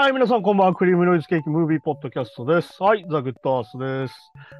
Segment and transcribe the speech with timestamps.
[0.00, 0.74] はい、皆さんこんばんは。
[0.76, 2.80] クリームノイズケーキムービーポッドキャストです。
[2.80, 4.14] はい、ザ・グッドアースです。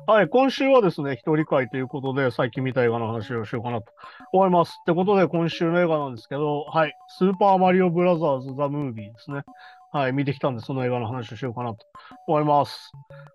[0.04, 3.84] はい、今週はですね、一人会ということで、最近見た映画の話をしようかなと
[4.32, 4.70] 思います。
[4.80, 9.43] ってことで、今週の映画なんですけど、はい、スーパーマリオブラザーズ・ザ・ムービーですね。
[9.93, 11.86] はい、見てきたんで、その映画の話をしようかなと
[12.27, 12.91] 思います。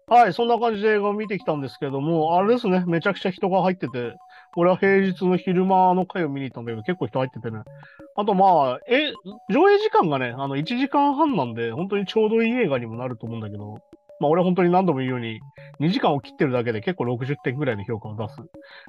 [0.08, 4.14] はい、そんな感じで映画を見てきたんですけども、あれですね、めちゃくちゃ人が入ってて、
[4.56, 7.62] 俺は平日の昼間の回を見に行ったんだけど、結構人入っててね。
[8.16, 9.12] あとまあ、え、
[9.50, 13.80] 上映時間がね、あの、1時間半なんで、本当にちょうどいい映画にもなると思うんだけど、
[14.20, 15.40] まあ俺は本当に何度も言うように、
[15.80, 18.36] 2時間を切ってるだけで結構60点ぐらいの評価を出す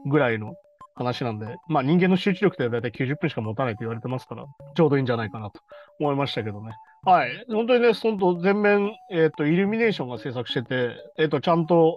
[0.07, 0.55] ぐらいの
[0.95, 4.45] 話なんで、まあ人間の集中力って大体90分しか持たないと言われてますから、
[4.77, 5.61] ちょうどいいんじゃないかなと
[5.99, 6.73] 思いましたけどね。
[7.05, 7.45] はい。
[7.49, 11.97] 本当にね、本当全面、えっ、と、イルミネーションが制作してて、えっ、と、ちゃんと、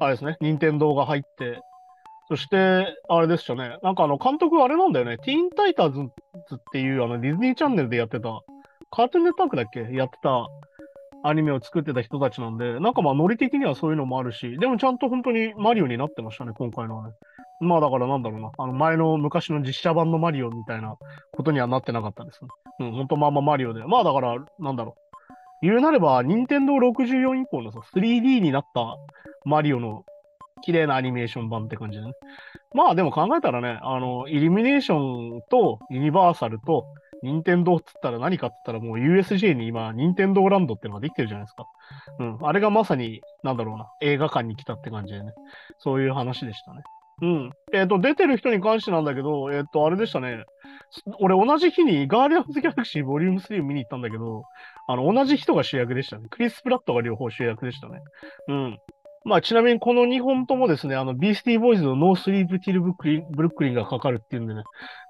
[0.00, 1.60] あれですね、任天堂が入って、
[2.28, 3.78] そして、あれでしたね。
[3.82, 5.16] なんかあの、監督あれなんだよね。
[5.18, 8.42] ティーンタイターズっていうあのディズニーチャンネルでやってた、
[8.90, 9.80] カートゥーンネットワークだっけ？
[9.92, 10.46] やってた
[11.24, 17.14] アニメを作ってた人たちなんで、なんかまあノリ的にはそういうのもあるし、でもちゃんと本当にマリオになってましたね、今回のはね。
[17.60, 18.50] まあだからなんだろうな。
[18.56, 20.94] あの前の昔の実写版のマリオみたいな
[21.32, 22.48] ことにはなってなかったですね。
[22.80, 23.82] うん、本当まあまあマリオで。
[23.84, 25.66] まあだから、なんだろう。
[25.66, 28.96] 言うなれば、任天堂64以降のさ、3D になった
[29.44, 30.04] マリオの
[30.58, 32.12] 綺麗なアニメーション版って感じでね。
[32.74, 36.86] まあでも考えたらね、あの、イルミネーションとユニバーサルと
[37.22, 41.66] 任天堂っつったら何かっつったらもう USJ に今、任天堂ランドってのができてるじゃないですか。
[42.20, 42.38] うん。
[42.42, 45.32] あれがまさに、なんだろうな、映画館に来たって感じでね。
[45.78, 46.82] そういう話でしたね。
[47.20, 47.50] うん。
[47.72, 50.44] えっ、と、出てる人に関してなんだけど、えっ、と、あれでしたね。
[51.20, 54.44] 俺同じ日にガーディアンズ・ギャラクシーボリューム3を見に行ったんだけど、
[54.86, 56.28] あの、同じ人が主役でしたね。
[56.30, 58.00] クリス・プラットが両方主役でしたね。
[58.48, 58.78] うん。
[59.24, 64.62] まあ、ちなみにこの2本ともですね、あの、 Beastie Boys の No Sleep Till Brooklyn Brooklyn がかかるっていうんでね、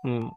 [0.05, 0.33] うん。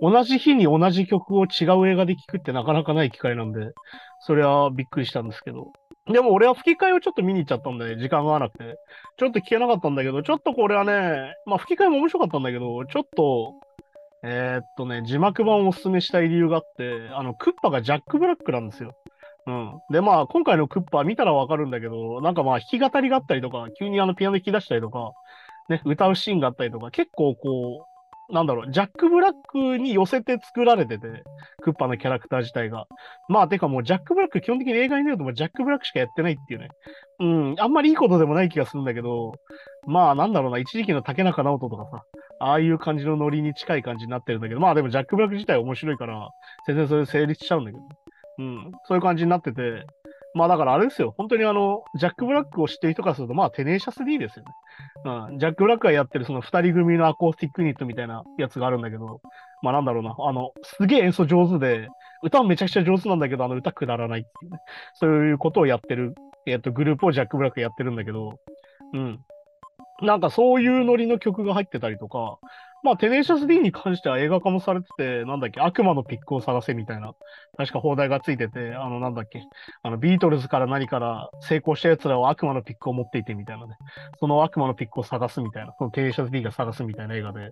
[0.00, 3.72] 同じ日に同じ曲を違う映画で聴くってなかなかない機会なんで、
[4.20, 5.72] それはびっくりしたんですけど。
[6.12, 8.76] でも俺は吹き替えをちょっと見に行っちゃったんで、時間が合わなくて。
[9.18, 13.54] ちょっと聞けなかったんだけど、ちょっとこれはね、まあ吹き替えも面白かったんだけど、ちょっと、
[14.24, 18.94] えーっとね、字幕版をおすすめしたい理由があって、あの、クッパがジャック・ブラックなんですよ。
[19.46, 19.80] うん。
[19.90, 25.12] で、まあ、今回のクッパ見たらわかるんだけど、なんかまあ、弾き語りがあったりとか、急にあのピアノ弾き出したりとか、
[25.68, 27.92] ね、歌うシーンがあったりとか、結構こう、
[28.32, 31.22] なんだろう、ジャック・ブラックに寄せて作られてて、
[31.60, 32.86] クッパのキャラクター自体が。
[33.28, 36.68] まあ、てかもう、ジャック・ブラック、基本的に映画に出るともうジャック・ブラックしかやってないっていうね。
[37.20, 39.34] うん、あんまりいいことでもない気がするんだけど、
[39.86, 42.04] まあ、なんだろうな、一時期の竹中直人とかさ、
[42.40, 46.30] ああいう感じのノリに近い感じになってるんだけど、まあでもジャック・ブラック自体面白いから、
[46.66, 47.82] 全然それ成立しちゃうんだけど、
[48.38, 49.86] うん、そういう感じになってて、
[50.34, 54.52] まあだからあれですよ、本当にあの、ジャック・ブラックを知ってる人からすると、まあテネーシャス D ですよね。
[55.30, 59.20] うん、ジャック・ブラックがやってるその二人組のアコースティックユニットみたいなやつがあるんだけど、
[59.62, 61.88] まあなんだろうな、あの、すげえ演奏上手で、
[62.22, 64.58] 歌もめちゃくちゃ上手なんだけど、あの歌くだらないっていうね、
[64.94, 66.14] そういうことをやってる、
[66.46, 68.38] えっ、と、グループをジャック・ブラックやってるんだけど、
[68.94, 69.20] うん。
[70.00, 72.38] なんかそういうノリの曲が入ってたりとか、
[72.82, 77.14] まあ、テネシャス D に関しては映画化もされてて、なんだっけ、悪魔のピックを探せみたいな、
[77.56, 79.40] 確か放題がついてて、あの、なんだっけ、
[79.82, 83.76] あの、ビートルズから何から成功した奴らは悪魔のピックを持っていてみたいなね、
[84.18, 87.50] その悪魔のピックを探すみたいな、そのテネシャス D が探すみたいな映画で、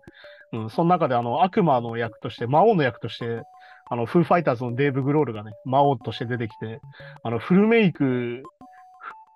[0.53, 3.43] うん、その中であの、悪魔の役として、魔王の役として、
[3.89, 6.81] あの、フーファイターズのデーブ・グロールがね、魔王として出てきて、
[7.23, 8.43] あの、フルメイク、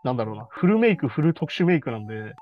[0.04, 2.34] なんだろうな、フルメイク、フル特殊メイクなんで、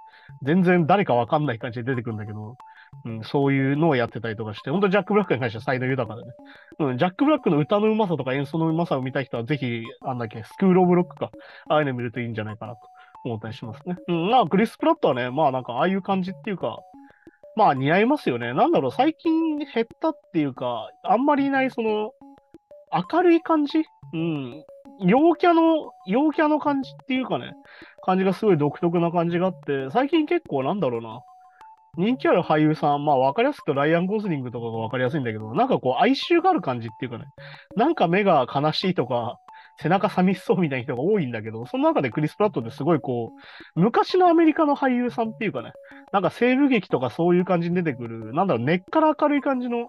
[0.42, 2.56] 全然誰かわかんない感じで出てくるんだけど、
[3.04, 6.32] うん、そういうのをやってたりとかして、本当ジャック・ブラックに関しては才能豊かでね。
[6.80, 11.30] うん、ジャック・ブラックの歌のうまさとか演奏のうまさを見たい人は、ぜひ、あんだっけ、スクール・オブ・ロックか、
[11.68, 12.80] ああいうの見るといいんじゃないかなと
[13.24, 13.96] 思ったりしますね。
[14.08, 16.80] うん、まあ、クリス・プラットはね、まあなんかああいう感じっていうか、
[17.54, 18.54] まあ似合いますよね。
[18.54, 22.12] なんだろう、最近減ったっていうか、あんまりいないその、
[23.12, 23.84] 明るい感じ？
[24.12, 24.64] うん。
[25.00, 27.52] 陽キャの、陽キャの感じっていうかね、
[28.04, 31.20] 感じがすごい独特な感じがあって、最近結構なんだろうな、
[31.98, 37.24] 人気ある俳優さん、まあ分かりやすくとライアン・ゴズリングとかが分かりやすいんだけど、なんかこう哀愁がある感じっていうかね、
[37.76, 39.38] なんか目が悲しいとか、
[39.80, 43.32] 背中寂しそうみたいな人が多いんだけど、その中でクリス・プラットってすごいこ
[43.76, 45.72] う、昔のアメリカの俳優さんっていうかね、
[46.12, 49.88] なんか西部劇とかそういう感じに出てくる、なんだろう、根っから明るい感じの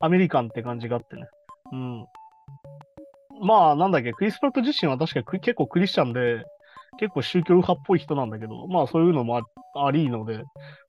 [0.00, 1.22] アメリカンって感じがあってね。
[1.72, 2.06] うん。
[3.40, 6.44] まあ、なんだっけ、クリス・プラット自身は確か結構クリスチャンで、
[6.98, 9.42] 結構宗教派っぽい人なんだけど、まあそういうのもあ
[9.86, 10.42] ありので、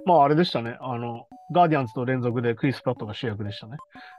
[0.06, 0.77] まああれでしたね。
[0.81, 3.77] あの、ガーディアンズと連続でクリス・プラットが主役でしたね。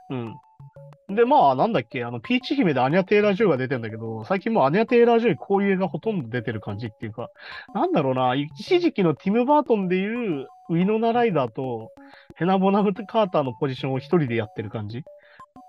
[0.09, 1.15] うん。
[1.15, 7.29] で、まあなんだっけ、あの、ピーチ姫でアニャ・テイラー・ジョイが出てんだけど、最近もうアニャ・テイラー・ジョイこういう映画ほとんど出てる感じっていうか、
[7.73, 11.91] なんだろうな、一時期のティム・バートンでいうウィノナ・ライダーと
[12.35, 15.03] ヘナ・ボナム・カーターのポジションを一人でやってる感じ。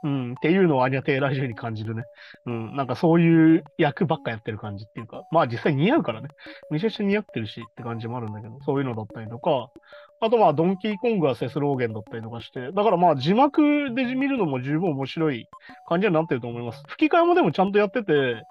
[0.03, 2.05] うん、っていうのをアニャ・テイラジュに感じるね。
[2.47, 6.29] うん、なんかそういう役ばっかやってる感じっていうか、まあ実際似合うからね。
[6.71, 9.71] めちゃくちゃ似合ってるしって感じもあるんだけど、そういうのだったりとか、
[10.21, 15.49] あとまあドンキーコングはセスローゲンだったりとかして、だからまあ字幕で見るのも十分面白い
[15.89, 16.83] 感じになってると思います。
[16.89, 18.43] 吹き替えもでもちゃんとやってて、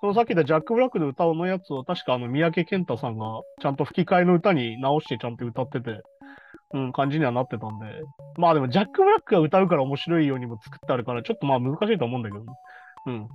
[0.00, 3.26] そのさっき言ったジャック・ブラックの歌のやつを確かあの三宅健太さんが
[3.60, 6.00] ちゃんと吹き替えの歌に直してちゃんと歌ってて、
[6.72, 7.86] うん、感じにはなってたんで。
[8.36, 12.52] まあでもジャック・ブラックが歌うから面白いようにも作ってあるから、ちょっとまあ難しいと思うんだけど、ね、
[13.06, 13.28] うん。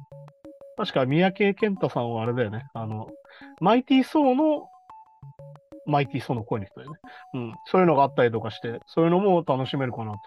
[0.78, 2.66] 確か三宅健太さんはあれだよね。
[2.74, 3.08] あの、
[3.62, 4.70] マイティー・ソーの
[5.86, 6.94] マイティー・ソーの声の人でね。
[7.34, 7.54] うん。
[7.66, 10.20] そういうのがあったりとかして、そういうのも楽しめるかなと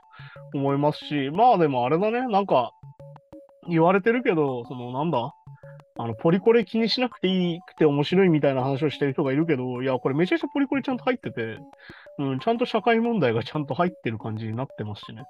[0.55, 2.26] 思いますし、まあでもあれだね。
[2.28, 2.72] なんか、
[3.69, 5.34] 言われてるけど、そのなんだ？
[6.00, 11.59] あの、ポリコレ気にしなくていいくて面白いみたいな話をしてる人がいるけど、いや、これめちゃくちゃポリコレちゃんと入ってて、
[12.19, 15.25] うん、ちゃんと社会問題がちゃんと入ってる感じになってますしね。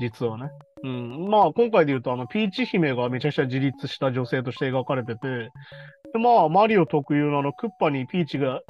[0.00, 0.48] 実はね。
[0.82, 1.28] うん。
[1.28, 5.50] まあ、今回で言うと、あの、ピーチ姫がめちゃくちゃ自立した女性として描かれてて、
[6.14, 8.60] でまあ、マリオ特有のあの、クッパにピーチが、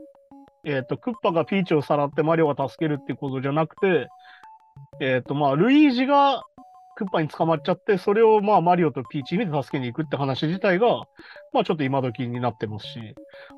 [0.65, 4.09] えっ、ー、と、クッパがピーチをさらってマリオが助けるっていうことじゃなくて、
[5.01, 6.43] えっ、ー、と、まあ、ルイージが
[6.97, 11.05] クッパに捕まっちゃって、それをまあマリオとピーチに助けに行くって話自体が、
[11.53, 13.15] まあちょっと今時になってますし、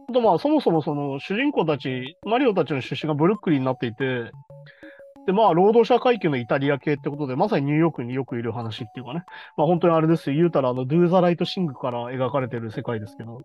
[0.08, 4.30] あとまあそもそもその主人公たち、マリオたちの出身がブルックリンになっていて、
[5.26, 9.24] で、まあ、労働者階級のイタリア系ってことで、まさにニューヨークによくいる話っていうかね。
[9.56, 10.36] まあ、本当にあれですよ。
[10.36, 13.40] 言うたら、あの、ドゥーザライトシングから描かれてる世界ですけど、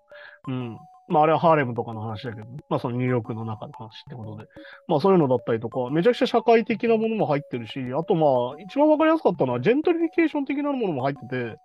[0.47, 0.77] うん。
[1.11, 4.45] まあ、あれはハーレムとかの話だけど、まあ、そのニューヨークの中の話ってことで。
[4.87, 11.57] まあ、そういうのだったりとか、めちゃくちゃ社会的なものも入ってるし、あとまあ、一番わかりやすかったのは、ジェントリフィケーション的なものも入ってて、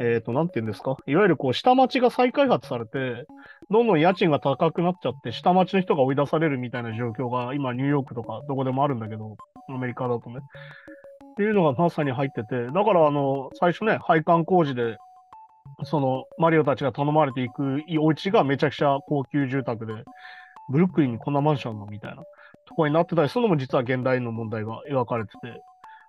[0.00, 0.96] えっ、ー、と、なんて言うんですか？
[1.06, 3.26] いわゆるこう、下町が再開発されて、
[3.70, 9.36] どんどん家賃が高くなっちゃって、下町の人が追い出されるみたいな状況が、今、ニューヨークとかどこでもあるんだけど、
[9.68, 10.38] アメリカだとね。
[10.38, 14.96] っていうのがまさに入ってて、だからあの、最初ね、配管工事で
[15.84, 19.92] そのマリオたちが頼まれていくお家がめちゃくちゃ高級住宅で、
[20.70, 22.22] ブルックリンにこんなマンションのみたいな
[22.66, 25.62] とこになってたりするのも実は現代の問題が描かれてて、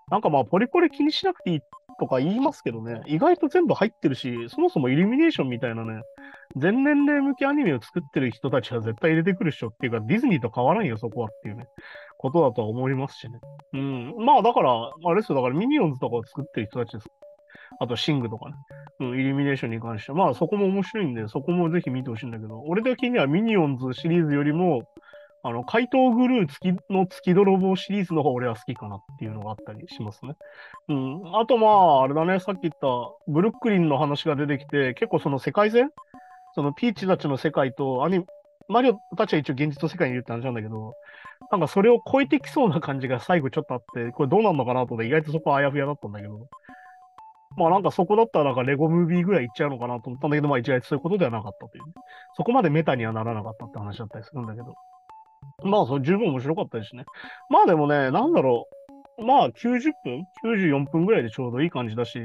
[0.09, 1.61] なんかまあポリコレ気にしなくていい
[1.99, 6.01] とか言いますけどね、意外と全部入ってるし、そもそもイルミネーションみたいなね、
[6.55, 11.67] 全年齢向けアニメを作ってる人たちは絶対入れてくるっしょっていうか、ディズニーと変わらんよ、そこはっていうね、
[12.17, 13.39] ことだとは思いますしね。
[13.73, 14.15] うん。
[14.25, 17.07] まあだから、あれですよ、だからミニオンズとかを作ってる人たちです
[17.79, 18.55] あと、シングとかね。
[18.99, 20.17] うん、イルミネーションに関しては。
[20.17, 24.83] まあ、そこも面白いんで、そこもぜひ見てほしいんだけど、俺的にはミニオンズシリーズよりも、
[25.43, 30.33] あの、怪盗グルー月の月泥棒シリーズの方が俺は好きかなっていうのがあったりしますね。
[30.89, 31.39] うん。
[31.39, 32.87] あとまあ、あれだね、さっき言った
[33.27, 35.91] ブルックリンの話が出てきて、結構その世界線？
[36.55, 38.25] そのピーチたちの世界とアニ
[38.67, 40.95] マリオたちは一応現実の世界にいるって話なんだけど、
[41.51, 46.49] なんかそれを超えてきそうな感じが最後ちょっとあって、これどうなんのかなと思って意外とそこはあやふやだったんだけど、
[47.55, 51.83] まあなんかそこだったらなんかレゴムービーぐらいいっちゃうのかなと思ったんだけど、まあ一概そういうことではなかったという、
[52.35, 54.75] そこまでメタにはならなかったって話だったりするんだけど。
[55.63, 57.05] まあそれ十分面白かったですね。
[57.49, 58.67] まあでもね、なんだろ
[59.17, 59.25] う。
[59.25, 62.19] まあ90分 ?94 分ぐらいでちょうどいい感じだし、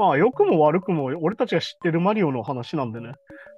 [0.00, 3.12] まあ良くも悪くも俺たちが知ってるマリオの話なんでね、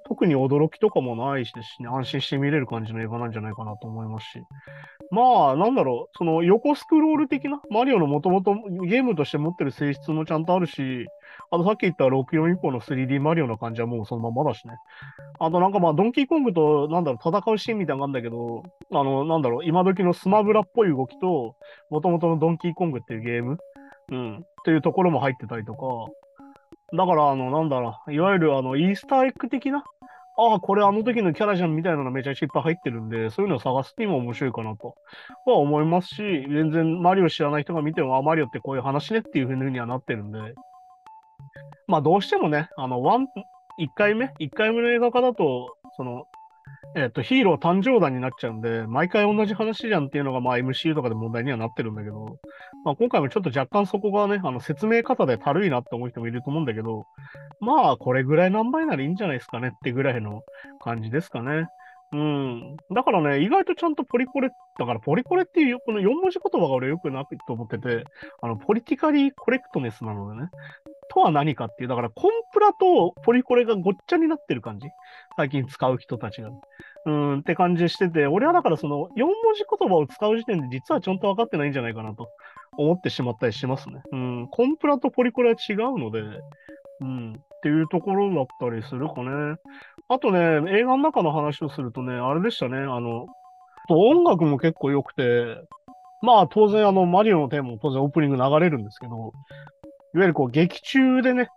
[0.05, 4.41] 特に驚きとかもないしですね、安心して見れる感じの映画なんじゃないかなと思いますし。
[5.09, 11.07] まあ、なんだろう、その横スクロール的な、マリオのもともとゲームとして持ってる性質もちゃんとあるし、
[11.49, 14.73] あとさっき言った64以降の 3D マリオの感じはもうそのままだしね。
[15.39, 21.55] あとなんかまあ、ドンキーコングと、なんだろう、戦うシーンみたいなのがあるんだけど、あの、なんだろう、今時のスマブラっぽい動きと、
[21.89, 23.57] もともとのドンキーコングっていうゲーム、
[24.11, 26.11] うん、っていうところも入ってたりとか、
[26.95, 29.83] だから、あの、なんだろう、いわゆるあの、イースターエッグ的な、
[30.35, 34.95] ああ、これあの時のキャラじゃんみたいなのがめちゃくちゃいっぱい入ってるんで、そういうのを探すにも面白いかなと
[35.45, 36.15] は思いますし、
[36.49, 40.39] 全然マリオ知らない人が見ても、あ、マリオってこういう話ねっていうふうにはなってるんで、
[41.87, 43.27] まあどうしてもね、あの、ワン、
[43.79, 46.25] 1回目 ?1 回目の映画化だと、その、
[46.95, 52.37] えっ、と、ヒーロー誕生団になっちゃうんで、毎回同じ話じゃんっていうのが、まあ MCU とかで問題にはなってるんだけど、
[52.85, 57.05] まあ今回もちょっと若干そこがね、あの説明方でたるいなって思う人もいると思うんだけど、
[57.59, 60.41] まあこれぐらい何倍ならいいんじゃないですかねってぐらいの
[60.81, 61.67] 感じですかね。
[62.13, 62.77] うん。
[62.93, 68.03] だからね、意外とちゃんとポリコレ、だからポリコレっていうこの4文字言葉が俺よくなくと思ってて、
[68.41, 70.49] あの、ポリティカリーコレクトネスなのでね、
[71.09, 74.87] とは何かっていう、だからコンプラとポリコレがごっちゃになってる感じ。
[75.37, 76.49] 最近使う人たちが。
[77.05, 82.29] うんって感じしてて、俺はだからその4文字言葉を使う時点で実はちゃんと分かってないんじゃないかなと
[82.77, 84.01] 思ってしまったりしますね。
[84.11, 84.47] うん。
[84.49, 86.21] コンプラとポリコレは違うので、
[87.01, 87.33] うん。
[87.33, 89.55] っていうところだったりするかね。
[90.09, 90.39] あとね、
[90.71, 92.77] 映画の中の話をするとね、あれでしたね。
[92.77, 93.27] あの、
[93.89, 95.57] 音楽も結構良くて、
[96.21, 99.31] まあ当然あのマリオのテーマも当然オープニング流れるんですけど、いわ
[100.15, 101.49] ゆるこう劇中でね、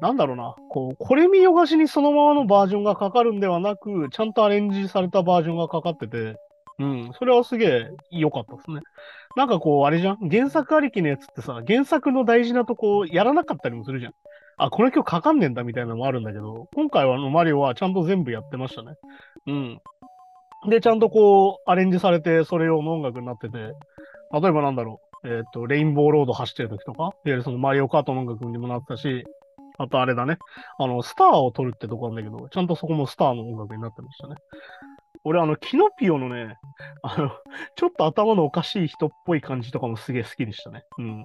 [0.00, 6.36] なんだろうな、こう、これ見よがしにそのままのバージョンがかかるんではなく、ちゃんとアレンジされたバージョンがかかってて、
[6.78, 8.80] うん、それはすげえ良かったですね。
[9.36, 10.30] なんかこう、あれじゃん？
[10.30, 14.12] 原作ありきのやつってさ、原作の大事なとこやらなかったりもするじゃん。
[14.62, 18.92] あ、この曲かかんねえんだみたいなのもあるんだけど、今回はあのマリオはちゃんと全部やってましたね。
[19.46, 19.80] うん。
[20.68, 23.72] で、ちゃんとこう、アレンジされて、それ用の音楽になってて、例え
[24.52, 29.24] ばなんだろう、えっ、ー、と、レインボーロード走ってる時とか、いわゆるそのマリオカートの音楽にもなったし、
[29.78, 30.36] あとあれだね。
[30.78, 34.34] あの、スターを撮るってとこなんだけど、ちゃんとそこもスターの音楽になってましたね。
[35.24, 36.58] 俺、あの、キノピオのね、
[37.02, 37.30] あの、
[37.76, 40.84] ちょっと頭のおかしい人っぽい感じとかもすげえ好きでしたね。
[40.98, 41.24] うん。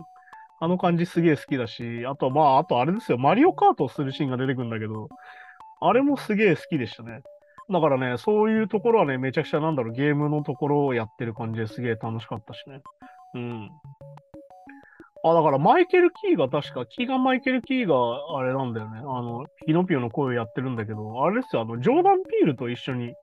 [0.59, 5.09] あの感じすげえ好きだし、あと、まあ、あとあれですよ、マリオカートをするシーンが出てくるんだけど、
[5.81, 7.21] あれもすげえ好きでしたね。
[7.69, 12.81] だからね、そういうところはね、めちゃくちゃなんだろう、ゲームのところをやってる感じですげえ楽しかったしね。
[13.33, 13.71] うん。
[15.23, 18.99] あ、だからマイケル・キーが確か、キーガン・マイケル・キーがあれなんだよね。
[18.99, 23.13] あの、ピノピオの声をやってるんだけど、あれですよ、あの、ジョーダン・ピールと一緒に、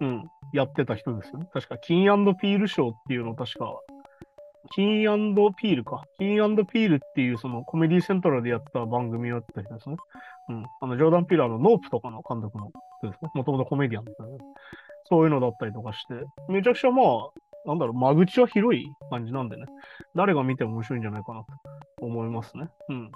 [0.00, 0.24] うん、
[0.54, 1.46] やってた人ですよね。
[1.52, 2.04] 確か、キン
[2.40, 3.66] ピール賞っていうのを確か、
[4.70, 6.04] キンピールか。
[6.18, 9.96] キンピールっていうそのコメディセントラルでやった番組をやった人ですね。
[10.48, 10.64] うん。
[10.80, 12.70] あの、ジョーダン・ピールはのノープとかの監督の
[13.00, 13.30] 人ですね。
[13.34, 14.38] もともとコメディアンだったね。
[15.04, 16.14] そういうのだったりとかして、
[16.48, 17.06] めちゃくちゃまあ、
[17.66, 19.66] なんだろう、間口は広い感じなんでね。
[20.14, 22.68] 誰が見ても面白いんじゃないかなと思いますね。
[22.88, 23.12] うん。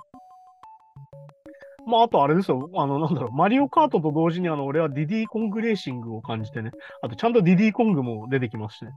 [1.86, 2.70] まあ、あとあれですよ。
[2.74, 6.70] あの、なんだろう、マリオカートと同時に、あの、俺はディディーコングレーシングを感じてね。
[7.02, 8.92] あと、ちゃんとディディーコングも出てきますしね。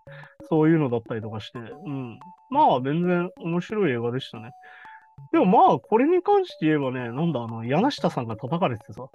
[0.50, 1.60] そういうのだったりとかして。
[1.60, 2.20] うん。
[2.50, 4.52] まあ、全然面白い映画でしたね。
[5.32, 9.08] でもまあ、これに関して言えばね、なんだ、あの、柳下さんが叩かれててさ、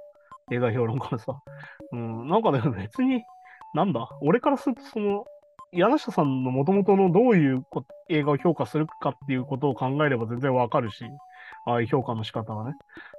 [0.50, 1.41] 映画評論家のさ。
[1.93, 3.23] うん、なんかね、 別に、
[3.75, 5.25] なんだ、俺からすると、その、
[5.73, 7.65] 柳下さんのもともとのどういう
[8.09, 11.05] 映画を評価するかっていうことを考えれば全然わかるし、
[11.66, 12.75] ああいう評価の仕方がね。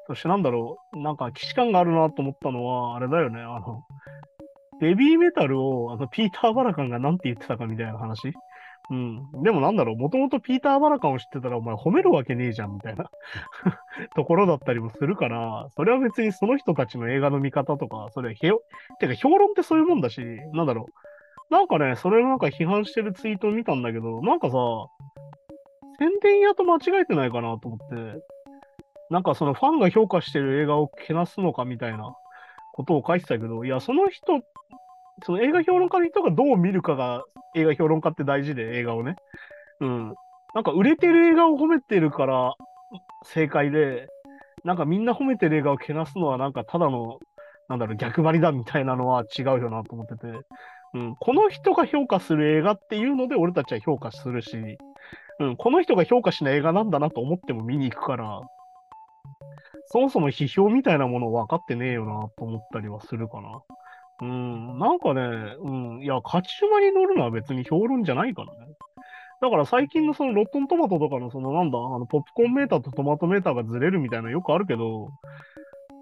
[0.08, 3.84] そしてなんだろう、なんか既視感があるなと思ったのは、あれだよね、あの、
[4.80, 8.34] ベビーメタルをあのピーター・バラカンが何て言ってたかみたいな話。
[8.90, 9.44] うん。
[9.44, 13.10] でもなんだろう、もともとピーター・バラカンを知ってたらお前褒めるわけねえじゃんみたいな
[14.16, 18.64] ところだったりもするから、それは別にその人たちの映画の見方とか、それはへよ、
[19.00, 20.22] てか評論ってそういうもんだし、
[20.54, 21.54] なんだろう。
[21.54, 24.58] なんかね、それをなんか批判してるツイートを見たんだけど、なんかさ、
[26.02, 28.24] 宣伝屋と間違えてないかなと思って、
[29.12, 32.16] なんかそのファンが評価してる映画をけなすのかみたいな
[32.74, 34.42] ことを書いてたけど、いや、その人、
[35.24, 37.24] その映画評論家の人がどう見るかが
[37.56, 39.16] 映画評論家って大事で、映画をね。
[39.80, 40.16] うん。
[40.56, 42.56] なんか売れてる映画を褒めてるから
[43.24, 44.08] 正解で、
[44.64, 47.20] なんかみんな褒めてる映画をけなすのはなんかただの、
[47.70, 50.28] なんだろう、逆張りだみたいなのは違うよなと思ってて。
[50.94, 54.78] うん、この人が評価する映画っていうので俺たちは評価するし、
[55.40, 58.42] うん、この人が評価しない映画なんだなと思っても見に行くから、
[59.86, 63.62] そもそも批評みたいなもの分かってねえよなと思ったりはするかな。
[64.22, 65.22] うん、なんかね、
[65.60, 68.60] うん、いや、勝ち馬に乗るのは別に評論じゃないからね。
[69.42, 75.10] だから最近のそのロットントマトとかのそのなんだ、あのポップコーンメーターとトマトメーターがずれるみたいなのよくあるけど、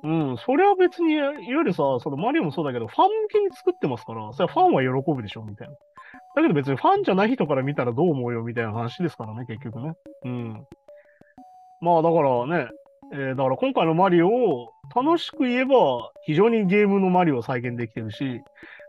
[0.03, 5.73] うん、それは別に、いわゆるさ、そのマリオもそうだけど、ファン向けに作ってますから、それはファンは喜ぶでしょ、みたいな。
[6.35, 9.93] だけど別にファンじゃない人から見たらどう思うよ、みたいな話ですからね、結局ね。
[10.25, 10.65] うん。
[11.81, 12.69] まあだからね、
[13.11, 18.41] えー、だから今回のマリオを楽しく言えば非常にゲームのマリオを再現できてるし、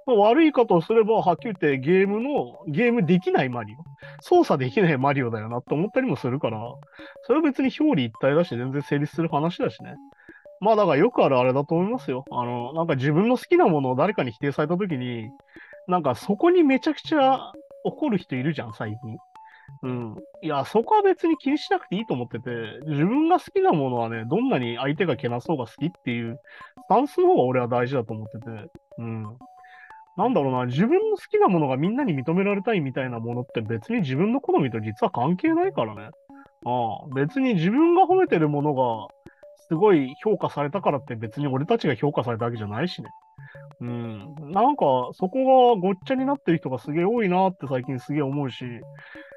[0.06, 3.76] まあ、悪い方をすればはっきり言ってゲームの、ゲームできないマリオ、
[4.22, 6.60] 操作できないマリオだよなって思ったりもするから、
[7.22, 9.94] それは別に表裏一体だし全然成立する話だしね。
[10.60, 12.24] まあだからよくあるあれだと思いますよ。
[12.30, 15.30] あの、なんか自分の好きなものを誰かに否定されたときに、
[15.88, 17.52] なんかそこにめちゃくちゃ
[17.84, 19.16] 怒る人いるじゃん、最近。
[19.82, 20.16] うん。
[20.42, 22.50] いや、そこは別に気にしなくていいと思ってて、
[22.86, 26.38] 自分が好きなものはね、どんなに相手がけなそうが好きっていう
[26.84, 29.24] スタンスの方が俺は大事だと思ってて、うん。
[30.16, 36.10] なんだろうな、自分の好きなものがみんなに認められたいみたいなものって別に自分の好みと実は関係ないからね。
[36.66, 39.06] ああ、別に自分が褒めてるものが
[39.70, 43.08] すごい評価されたからって別に俺たちが評価されたわけじゃないしね。
[43.80, 44.34] うん。
[44.50, 48.64] なんか、そこがごっちゃになってる人がすげえ多いなって最近すげえ思うし、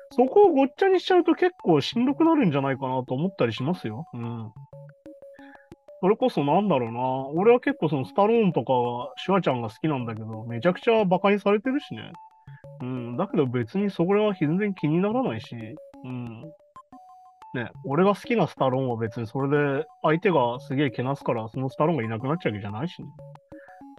[0.10, 4.06] そこをごっちゃにしちゃうと結構しんどくなるんじゃないかなと思ったりしますよ。
[4.16, 4.52] うん。
[6.02, 7.40] それこそなんだろうな。
[7.40, 8.74] 俺は結構そのスタローンとか
[9.18, 12.12] シュワちゃんが好きなんだけど、めちゃくちゃ馬鹿にされてるしね。
[12.82, 13.18] うん。
[13.18, 15.56] だけど別にそれは全然気にならないし、
[16.04, 16.44] うん。
[17.54, 23.08] ね、俺が好きなスタローンは別にそれで相手がすげえけなすからそのスタローンがいなくなっちゃうわけじゃないしね。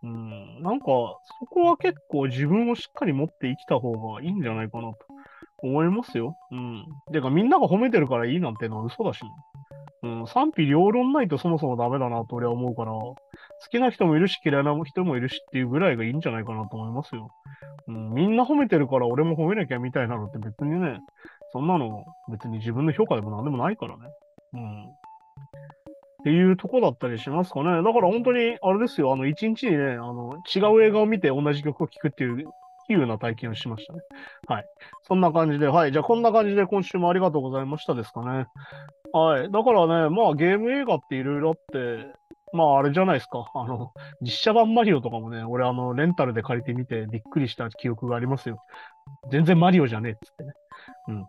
[0.04, 0.62] うん。
[0.62, 1.18] なんか、そ
[1.50, 4.98] こは結構自分をしっかり持って生きた方がいいんじゃないかなと
[5.62, 6.36] 思いますよ。
[6.50, 6.84] うん。
[7.12, 9.30] てか、みんなが褒めてるからいいなんてのは嘘だし、ね、
[10.02, 13.16] うん、賛否両論ないとそもそもダメだなと俺は思うから、好
[13.70, 17.30] きな人もいるし嫌いな人もいるしっていうぐらいがいいんじゃないかなと思いますよ。
[17.88, 21.00] うん、みんな褒めてるから俺も褒めなきゃみたいなのって別にね、
[21.54, 24.02] そんなの別に自分の評価でも何でもないからね。
[24.54, 24.84] うん。
[24.84, 24.86] っ
[26.24, 27.82] ていうとこだったりしますかね。
[27.82, 32.44] だから本当に、あれですよ、あの、一日にね、あの、違う映画を見て同じ曲を聴くっていう
[32.88, 34.00] いうような体験をしましたね。
[34.48, 34.64] はい。
[35.06, 35.92] そんな感じで、はい。
[35.92, 38.46] じゃあこんな感じで今週もありがとうございましたですかね。
[39.12, 39.50] はい。
[39.50, 42.12] だからね、まあゲーム映画っていろいろあって、
[42.52, 43.46] まああれじゃないですか。
[43.54, 48.58] あの、実写版マリオとかもね、俺あの、レンタルで借りてみてびっくりした記憶がありますよ。
[49.30, 50.52] 全然マリオじゃねえっつってね。
[51.08, 51.26] うん。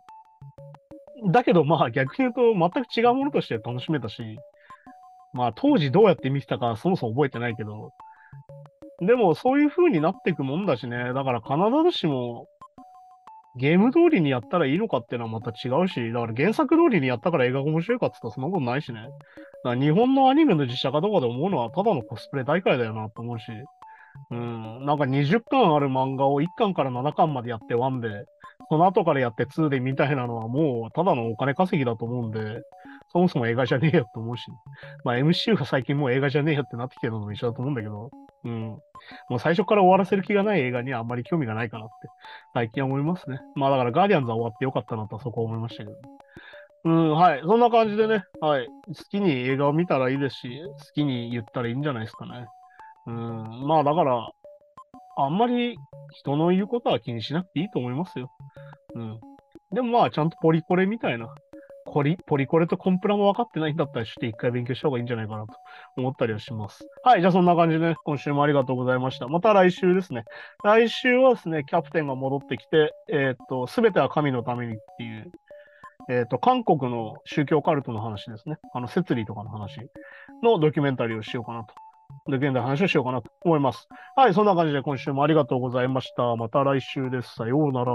[1.32, 4.22] だけどまあ逆に言うと全く違うものとして楽しめたし、
[5.34, 7.92] まあ当時どうやって見てたかそもそも覚えてないけど、
[9.02, 11.14] でも、そういう風になっていくもんだしね。
[11.14, 11.58] だから、必
[11.92, 12.48] ずしも、
[13.58, 19.02] ゲーム通りにやったらいいのかっていうのはまた違うし、だから原作通りにやったから映画が面白いかって言ったらそんなことないしね。
[19.02, 23.46] だから日本のアニメの実写化とかで思うのはただのコスプレ大会だよなと思うし。
[24.32, 28.26] うん、なんか20巻ある漫画を1巻から7巻までやって1で、
[28.70, 32.62] その後からやって2でみたいなのはもうただのお金稼ぎだと思うんで、
[33.12, 34.46] そもそも映画じゃねえよって思うし、
[35.04, 38.10] まあ MCU が最近もう映画じゃねえよってなってきてるのも一緒だと思うんだけど、
[38.44, 38.78] うん。
[39.30, 41.94] もう最初から終わらせる気がない映画にはあんまり興味がないかなって、
[42.54, 43.40] 最近は思いますね。
[43.56, 45.96] まあだからガーディアンズは終わってよかったなとはそこは思いましたけど、
[46.86, 47.42] うん、はい。
[47.42, 48.68] そんな感じでね、はい。
[48.88, 52.46] 好きに映画を見たらいいですし、好きに言ったらいいんじゃないですかね。
[53.08, 54.30] うん、まあだから、
[55.18, 55.78] あんまり
[56.12, 58.32] 人の言うことは気にしなくていいと思いますよ。
[58.96, 59.20] うん。
[59.74, 61.28] でもまあ、ちゃんとポリコレみたいな、
[61.86, 65.54] ポリ、ポリコレとコンプラも分かってないんだったらして一回勉強した方がいいんじゃないかなと
[65.98, 66.88] 思ったりはします。
[67.04, 67.22] はい。
[67.22, 69.28] じゃあそんな感じでね、今週もありがとうございました。
[69.28, 70.24] また来週ですね。
[70.64, 75.32] 来週はですね、キャプテンが戻ってきて、えー、っと、すべては神のためにっていう、
[76.10, 78.58] えっ、と、韓国の宗教カルトの話ですね。
[78.74, 79.80] あの、摂理とかの話
[80.44, 81.74] のドキュメンタリーをしようかなと。
[82.28, 83.88] で、現代話をしようかなと思います。
[84.16, 86.36] はい、そんな感じで今週もありがとうございました。
[86.36, 87.36] また来週です。
[87.36, 87.94] さようなら。